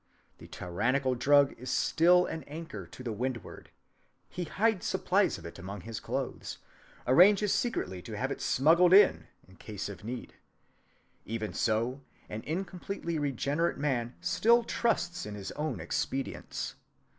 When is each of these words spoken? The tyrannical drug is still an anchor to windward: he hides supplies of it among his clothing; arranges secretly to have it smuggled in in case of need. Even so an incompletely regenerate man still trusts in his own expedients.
The 0.39 0.47
tyrannical 0.47 1.13
drug 1.13 1.53
is 1.59 1.69
still 1.69 2.25
an 2.25 2.41
anchor 2.45 2.87
to 2.87 3.11
windward: 3.11 3.69
he 4.29 4.45
hides 4.45 4.87
supplies 4.87 5.37
of 5.37 5.45
it 5.45 5.59
among 5.59 5.81
his 5.81 5.99
clothing; 5.99 6.57
arranges 7.05 7.53
secretly 7.53 8.01
to 8.01 8.17
have 8.17 8.31
it 8.31 8.41
smuggled 8.41 8.95
in 8.95 9.27
in 9.47 9.57
case 9.57 9.89
of 9.89 10.03
need. 10.03 10.33
Even 11.23 11.53
so 11.53 12.01
an 12.29 12.41
incompletely 12.47 13.19
regenerate 13.19 13.77
man 13.77 14.15
still 14.21 14.63
trusts 14.63 15.27
in 15.27 15.35
his 15.35 15.51
own 15.51 15.79
expedients. 15.79 16.73